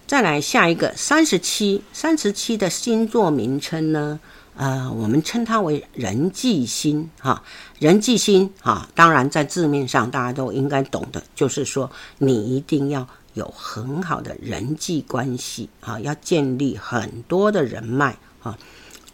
[0.07, 4.19] 再来下一个三十七，三十七的星座名称呢？
[4.55, 7.43] 呃，我们称它为人际星哈，
[7.79, 8.87] 人际星哈。
[8.93, 11.89] 当然，在字面上大家都应该懂的，就是说
[12.19, 18.55] 你一定要有很好的人际关系啊，要建立很多的人脉啊，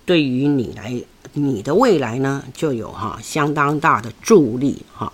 [0.06, 5.12] 对于你来，你的未来呢，就有哈相当大的助力哈。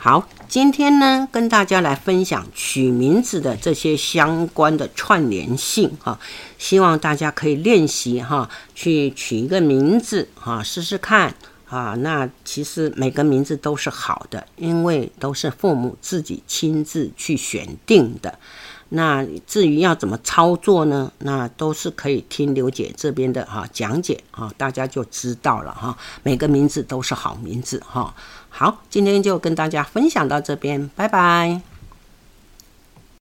[0.00, 6.16] 好今天呢跟大家来分享取名字的这些相关的串联性哈
[6.56, 11.34] 希望大家可以练习哈去取一个名字哈试试看
[11.66, 18.38] 啊那其实每个名字都是好的因为都是父母自己亲自去选定的。
[18.90, 21.12] 那至于要怎么操作呢？
[21.18, 28.14] 那都是可以听刘姐这边的哈讲解啊大家就知道了哈每个名字都是好名字哈。
[28.58, 31.77] 好今天就跟大家分享到这边拜拜。